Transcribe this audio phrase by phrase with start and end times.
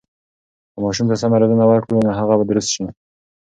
[0.71, 2.85] که ماشوم ته سمه روزنه ورکړو، نو هغه به درست شي.